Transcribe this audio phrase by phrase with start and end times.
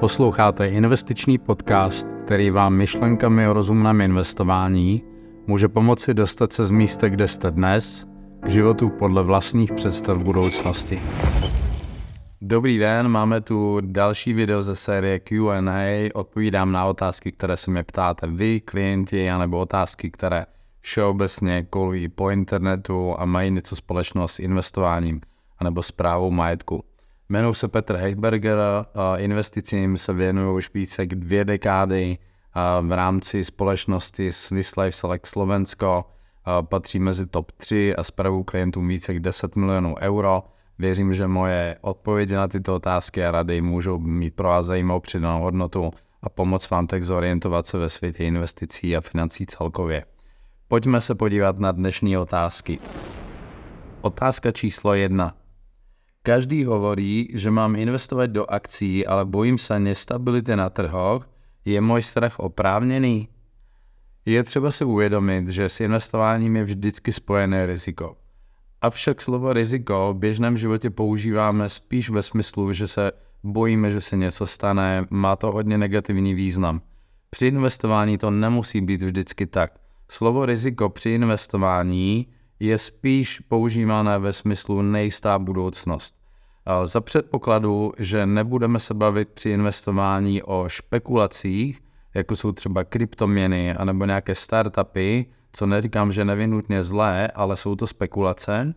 [0.00, 5.04] Posloucháte investiční podcast, který vám myšlenkami o rozumném investování
[5.46, 8.06] může pomoci dostat se z místa, kde jste dnes,
[8.40, 11.00] k životu podle vlastních představ budoucnosti.
[12.40, 16.10] Dobrý den, máme tu další video ze série Q&A.
[16.14, 20.46] Odpovídám na otázky, které se mě ptáte vy, klienti, anebo otázky, které
[20.80, 25.20] všeobecně kolují po internetu a mají něco společného s investováním
[25.58, 26.84] anebo zprávou majetku.
[27.30, 28.58] Jmenuji se Petr Heichberger,
[29.16, 32.18] investicím se věnuju už více jak dvě dekády
[32.80, 36.04] v rámci společnosti Swiss Life Select Slovensko.
[36.62, 40.42] Patří mezi top 3 a zpravu klientům více jak 10 milionů euro.
[40.78, 45.42] Věřím, že moje odpovědi na tyto otázky a rady můžou mít pro vás zajímavou přidanou
[45.42, 45.90] hodnotu
[46.22, 50.04] a pomoct vám tak zorientovat se ve světě investicí a financí celkově.
[50.68, 52.78] Pojďme se podívat na dnešní otázky.
[54.00, 55.34] Otázka číslo jedna.
[56.22, 61.28] Každý hovorí, že mám investovat do akcí, ale bojím se nestability na trhoch.
[61.64, 63.28] Je můj strach oprávněný?
[64.26, 68.16] Je třeba si uvědomit, že s investováním je vždycky spojené riziko.
[68.80, 73.12] Avšak slovo riziko v běžném životě používáme spíš ve smyslu, že se
[73.44, 76.80] bojíme, že se něco stane, má to hodně negativní význam.
[77.30, 79.72] Při investování to nemusí být vždycky tak.
[80.10, 82.26] Slovo riziko při investování
[82.60, 86.14] je spíš používané ve smyslu nejistá budoucnost.
[86.84, 91.80] Za předpokladu, že nebudeme se bavit při investování o špekulacích,
[92.14, 97.86] jako jsou třeba kryptoměny anebo nějaké startupy, co neříkám, že nevinutně zlé, ale jsou to
[97.86, 98.74] spekulace,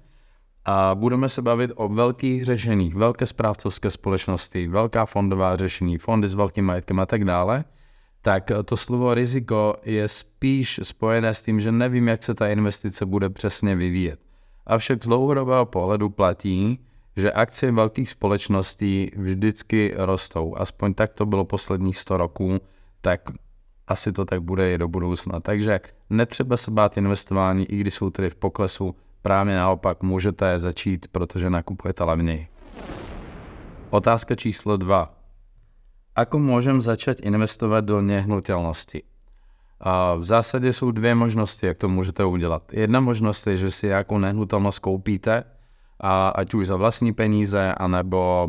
[0.66, 6.34] a budeme se bavit o velkých řešeních, velké správcovské společnosti, velká fondová řešení, fondy s
[6.34, 7.64] velkým majetkem a tak dále,
[8.23, 13.05] tak to slovo riziko je spíš spojené s tím, že nevím, jak se ta investice
[13.05, 14.19] bude přesně vyvíjet.
[14.65, 16.80] Avšak z dlouhodobého pohledu platí,
[17.17, 20.55] že akcie velkých společností vždycky rostou.
[20.57, 22.59] Aspoň tak to bylo posledních 100 roků,
[23.02, 23.21] tak
[23.88, 25.39] asi to tak bude i do budoucna.
[25.39, 28.95] Takže netřeba se bát investování, i když jsou tedy v poklesu.
[29.21, 32.48] Právě naopak můžete začít, protože nakupujete levněji.
[33.89, 35.23] Otázka číslo 2.
[36.15, 39.03] Ako můžem začít investovat do nehnutelnosti?
[39.79, 42.73] A v zásadě jsou dvě možnosti, jak to můžete udělat.
[42.73, 45.43] Jedna možnost je, že si nějakou nehnutelnost koupíte,
[45.99, 48.47] a ať už za vlastní peníze, anebo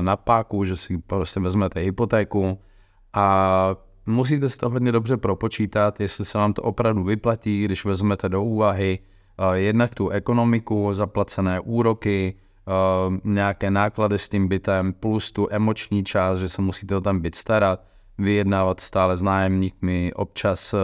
[0.00, 2.58] na páku, že si prostě vezmete hypotéku
[3.12, 3.76] a
[4.06, 8.42] musíte si to hodně dobře propočítat, jestli se vám to opravdu vyplatí, když vezmete do
[8.42, 8.98] úvahy
[9.52, 12.34] jednak tu ekonomiku, zaplacené úroky,
[13.24, 17.34] nějaké náklady s tím bytem, plus tu emoční část, že se musíte o ten byt
[17.34, 17.84] starat,
[18.18, 20.74] vyjednávat stále s nájemníkmi, občas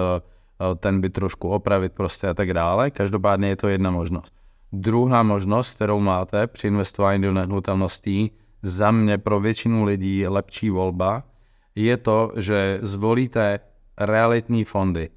[0.77, 2.91] ten byt trošku opravit prostě a tak dále.
[2.91, 4.33] Každopádně je to jedna možnost.
[4.73, 11.23] Druhá možnost, kterou máte při investování do nehnutelností, za mě pro většinu lidí lepší volba,
[11.75, 13.61] je to, že zvolíte
[13.99, 15.11] realitní fondy.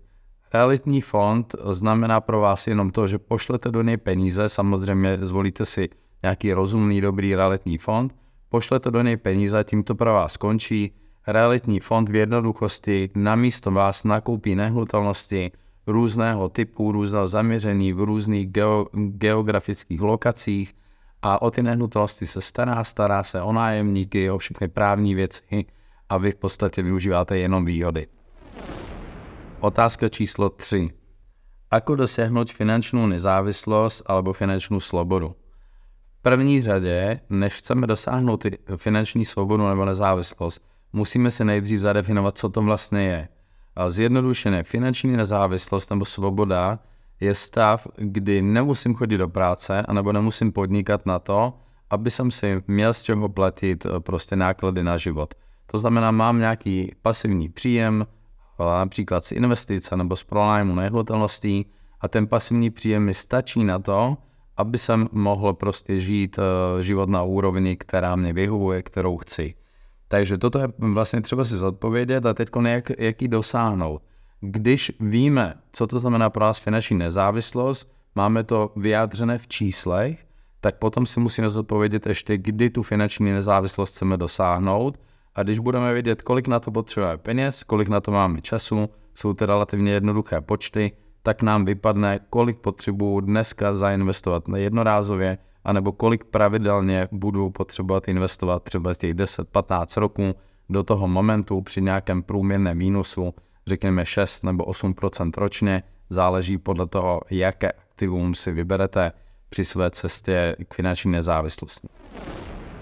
[0.54, 5.90] Realitní fond znamená pro vás jenom to, že pošlete do něj peníze, samozřejmě zvolíte si
[6.24, 8.16] nějaký rozumný, dobrý realitní fond,
[8.50, 10.92] pošlete do něj peníze, tím to pro vás skončí.
[11.28, 15.52] Realitní fond v jednoduchosti namísto vás nakoupí nehnutelnosti,
[15.88, 20.74] různého typu, různého zaměření v různých geo, geografických lokacích
[21.22, 25.66] a o ty nehnutelnosti se stará, stará se o nájemníky, o všechny právní věci
[26.10, 28.08] a vy v podstatě využíváte jenom výhody.
[29.60, 30.90] Otázka číslo 3.
[31.68, 35.36] Ako dosiahnuť finančnou nezávislost alebo finančnou slobodu?
[36.28, 38.46] První řadě, než chceme dosáhnout
[38.78, 40.62] finanční svobodu nebo nezávislost,
[40.94, 43.28] musíme si nejdřív zadefinovat, co to vlastně je.
[43.88, 46.80] Zjednodušené finanční nezávislost nebo svoboda
[47.20, 51.54] je stav, kdy nemusím chodit do práce, anebo nemusím podnikat na to,
[51.90, 55.34] aby jsem si měl z čeho platit eh, prostě náklady na život.
[55.72, 58.08] To znamená, mám nějaký pasivní příjem,
[58.60, 61.66] eh, například z investice nebo z pronájmu nehnutelností
[62.02, 64.18] a ten pasivní příjem mi stačí na to,
[64.58, 69.54] aby jsem mohl prostě žít eh, život na úrovni, která mě vyhovuje, kterou chci.
[70.08, 74.02] Takže toto je vlastně třeba si zodpovědět a teď jak, jak ji dosáhnout.
[74.42, 80.26] Když víme, co to znamená pro nás finanční nezávislost, máme to vyjádřené v číslech,
[80.62, 85.00] tak potom si musíme zodpovědět ještě, kdy tu finanční nezávislost chceme dosáhnout.
[85.36, 89.34] A když budeme vědět, kolik na to potřebujeme peněz, kolik na to máme času, jsou
[89.34, 90.92] to relativně jednoduché počty,
[91.28, 98.64] tak nám vypadne, kolik potřebuju dneska zainvestovat na jednorázově anebo kolik pravidelně budu potřebovat investovat
[98.64, 100.36] třeba z těch 10-15 roků
[100.70, 103.34] do toho momentu při nějakém průměrném mínusu,
[103.68, 109.12] řekněme 6 nebo 8% ročně, záleží podle toho, jaké aktivum si vyberete
[109.50, 111.88] při své cestě k finanční nezávislosti.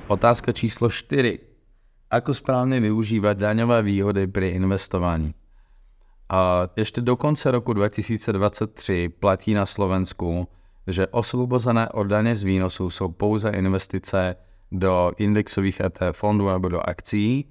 [0.08, 1.40] Otázka číslo 4.
[2.12, 5.34] Ako správně využívat daňové výhody při investování.
[6.30, 10.48] A ještě do konce roku 2023 platí na Slovensku,
[10.88, 14.36] že osvobozené od daně z výnosů jsou pouze investice
[14.72, 17.46] do indexových ETF fondů nebo do akcí,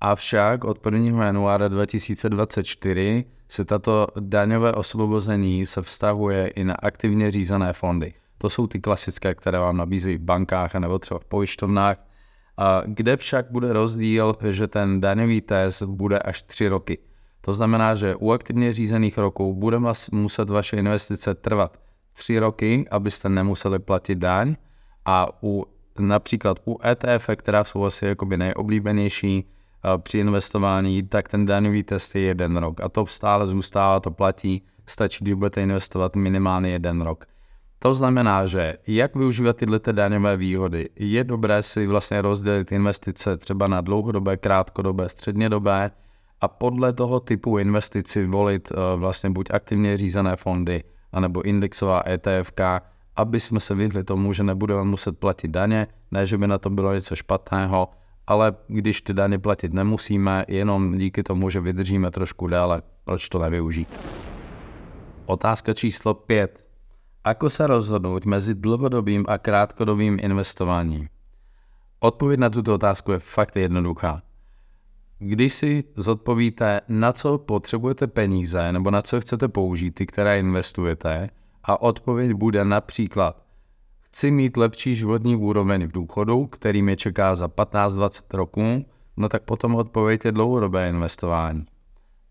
[0.00, 1.24] avšak od 1.
[1.24, 8.14] januára 2024 se tato daňové osvobození se vztahuje i na aktivně řízené fondy.
[8.38, 11.96] To jsou ty klasické, které vám nabízí v bankách nebo třeba v pojišťovnách,
[12.86, 16.98] kde však bude rozdíl, že ten daňový test bude až 3 roky.
[17.44, 19.78] To znamená, že u aktivně řízených roků bude
[20.12, 21.78] muset vaše investice trvat
[22.12, 24.56] 3 roky, abyste nemuseli platit daň
[25.04, 25.64] a u
[25.98, 29.44] například u ETF, která jsou asi jakoby nejoblíbenější
[29.98, 34.62] při investování, tak ten daňový test je jeden rok a to stále zůstává, to platí,
[34.86, 37.24] stačí, když budete investovat minimálně jeden rok.
[37.78, 40.88] To znamená, že jak využívat tyhle daňové výhody?
[40.96, 45.90] Je dobré si vlastně rozdělit investice třeba na dlouhodobé, krátkodobé, střednědobé
[46.42, 52.52] a podle toho typu investici volit eh, vlastně buď aktivně řízené fondy, anebo indexová ETF,
[53.16, 56.70] aby jsme se vyhli tomu, že nebudeme muset platit daně, ne, že by na to
[56.70, 57.88] bylo něco špatného,
[58.26, 63.38] ale když ty daně platit nemusíme, jenom díky tomu, že vydržíme trošku déle, proč to
[63.38, 63.88] nevyužít?
[65.26, 66.64] Otázka číslo 5.
[67.24, 71.08] Ako se rozhodnout mezi dlouhodobým a krátkodobým investováním?
[72.00, 74.22] Odpověď na tuto otázku je fakt jednoduchá.
[75.24, 81.30] Když si zodpovíte, na co potřebujete peníze nebo na co chcete použít, ty, které investujete,
[81.64, 83.42] a odpověď bude například
[84.00, 88.84] chci mít lepší životní úroveň v důchodu, který mě čeká za 15-20 roků,
[89.16, 91.66] no tak potom odpověď je dlouhodobé investování.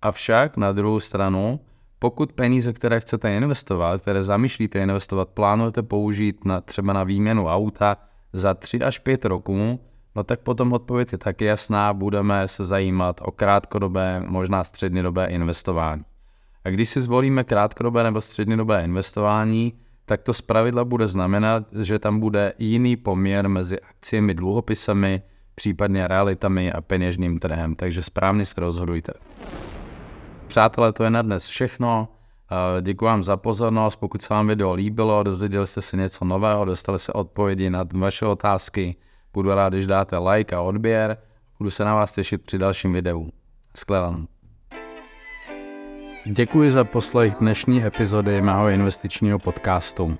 [0.02, 1.60] Avšak na druhou stranu,
[2.00, 7.98] pokud peníze, které chcete investovat, které zamýšlíte investovat, plánujete použít na, třeba na výměnu auta
[8.34, 9.80] za 3 až 5 roků,
[10.16, 16.04] no tak potom odpověď je taky jasná, budeme se zajímat o krátkodobé, možná střednědobé investování.
[16.66, 19.74] A když si zvolíme krátkodobé nebo střednědobé investování,
[20.06, 25.22] tak to zpravidla bude znamenat, že tam bude jiný poměr mezi akciemi, dluhopisami,
[25.56, 29.13] případně realitami a peněžním trhem, takže správně se rozhodujte.
[30.48, 32.08] Přátelé, to je na dnes všechno.
[32.81, 33.96] Děkuji vám za pozornost.
[33.96, 38.25] Pokud se vám video líbilo, dozvěděli jste se něco nového, dostali se odpovědi na vaše
[38.25, 38.96] otázky,
[39.33, 41.18] budu rád, když dáte like a odběr.
[41.57, 43.30] Budu se na vás těšit při dalším videu.
[43.75, 44.25] Skledanou.
[46.25, 50.18] Děkuji za poslech dnešní epizody mého investičního podcastu.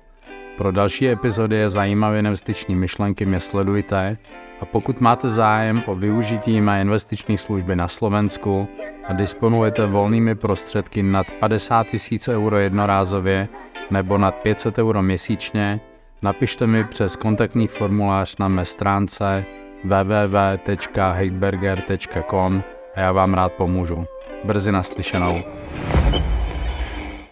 [0.56, 4.16] Pro další epizody a zajímavé investiční myšlenky mě sledujte
[4.60, 8.68] a pokud máte zájem o využití mé investiční služby na Slovensku
[9.08, 11.86] a disponujete volnými prostředky nad 50
[12.28, 13.48] 000 euro jednorázově
[13.90, 15.80] nebo nad 500 euro měsíčně,
[16.22, 19.44] napište mi přes kontaktní formulář na mé stránce
[19.84, 22.62] www.heidberger.com
[22.94, 24.06] a já vám rád pomůžu.
[24.44, 25.42] Brzy naslyšenou.